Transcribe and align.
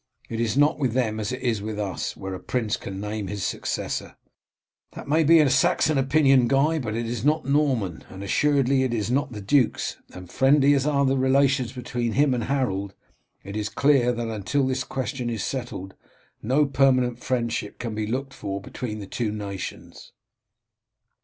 It 0.29 0.39
is 0.39 0.57
not 0.57 0.79
with 0.79 0.93
them 0.93 1.19
as 1.19 1.31
it 1.31 1.43
is 1.43 1.61
with 1.61 1.77
us, 1.77 2.17
where 2.17 2.33
a 2.33 2.39
prince 2.39 2.75
can 2.75 2.99
name 2.99 3.27
his 3.27 3.43
successor." 3.43 4.15
"That 4.93 5.07
may 5.07 5.23
be 5.23 5.47
Saxon 5.47 5.99
opinion, 5.99 6.47
Guy, 6.47 6.79
but 6.79 6.95
it 6.95 7.05
is 7.05 7.23
not 7.23 7.45
Norman, 7.45 8.03
and 8.09 8.23
assuredly 8.23 8.81
it 8.81 8.95
is 8.95 9.11
not 9.11 9.31
the 9.31 9.41
duke's; 9.41 9.97
and 10.11 10.27
friendly 10.27 10.73
as 10.73 10.87
are 10.87 11.05
the 11.05 11.19
relations 11.19 11.73
between 11.73 12.13
him 12.13 12.33
and 12.33 12.45
Harold, 12.45 12.95
it 13.43 13.55
is 13.55 13.69
clear 13.69 14.11
that 14.11 14.27
until 14.27 14.65
this 14.65 14.83
question 14.83 15.29
is 15.29 15.43
settled 15.43 15.93
no 16.41 16.65
permanent 16.65 17.23
friendship 17.23 17.77
can 17.77 17.93
be 17.93 18.07
looked 18.07 18.33
for 18.33 18.59
between 18.59 18.97
the 18.97 19.05
two 19.05 19.31
nations." 19.31 20.13